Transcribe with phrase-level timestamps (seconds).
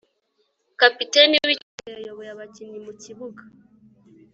[0.79, 3.43] kapiteni wikipe yayoboye abakinnyi mukibuga.